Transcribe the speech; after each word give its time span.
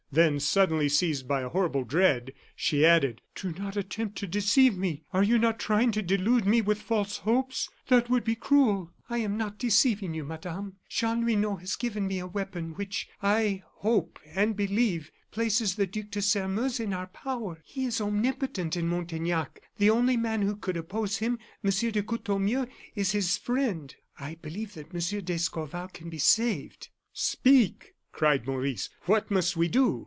Then, 0.13 0.41
suddenly 0.41 0.89
seized 0.89 1.25
by 1.25 1.39
a 1.39 1.47
horrible 1.47 1.85
dread, 1.85 2.33
she 2.53 2.85
added: 2.85 3.21
"Do 3.33 3.53
not 3.53 3.77
attempt 3.77 4.17
to 4.17 4.27
deceive 4.27 4.77
me. 4.77 5.03
Are 5.13 5.23
you 5.23 5.37
not 5.39 5.57
trying 5.57 5.93
to 5.93 6.01
delude 6.01 6.45
me 6.45 6.59
with 6.59 6.81
false 6.81 7.19
hopes? 7.19 7.69
That 7.87 8.09
would 8.09 8.25
be 8.25 8.35
cruel!" 8.35 8.91
"I 9.09 9.19
am 9.19 9.37
not 9.37 9.57
deceiving 9.57 10.13
you, 10.13 10.25
Madame, 10.25 10.75
Chanlouineau 10.89 11.55
has 11.61 11.77
given 11.77 12.07
me 12.07 12.19
a 12.19 12.27
weapon, 12.27 12.73
which, 12.73 13.07
I 13.23 13.63
hope 13.67 14.19
and 14.25 14.53
believe, 14.53 15.11
places 15.31 15.75
the 15.75 15.87
Duc 15.87 16.09
de 16.11 16.21
Sairmeuse 16.21 16.81
in 16.81 16.91
our 16.93 17.07
power. 17.07 17.61
He 17.65 17.85
is 17.85 18.01
omnipotent 18.01 18.75
in 18.75 18.89
Montaignac; 18.89 19.61
the 19.77 19.89
only 19.91 20.17
man 20.17 20.41
who 20.41 20.57
could 20.57 20.75
oppose 20.75 21.19
him, 21.19 21.39
Monsieur 21.63 21.89
de 21.91 22.03
Courtornieu, 22.03 22.65
is 22.95 23.13
his 23.13 23.37
friend. 23.37 23.95
I 24.19 24.35
believe 24.41 24.73
that 24.73 24.93
Monsieur 24.93 25.21
d'Escorval 25.21 25.87
can 25.87 26.09
be 26.09 26.17
saved." 26.19 26.89
"Speak!" 27.13 27.93
cried 28.11 28.45
Maurice; 28.45 28.89
"what 29.05 29.31
must 29.31 29.55
we 29.55 29.69
do?" 29.69 29.99